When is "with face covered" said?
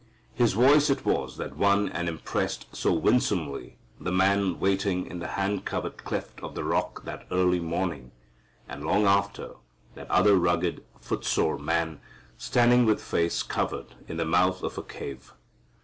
12.87-13.93